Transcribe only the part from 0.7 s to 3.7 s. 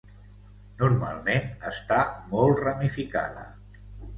Normalment està molt ramificada.